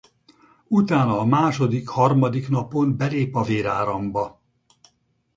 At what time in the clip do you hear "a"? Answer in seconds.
1.19-1.25, 3.35-3.43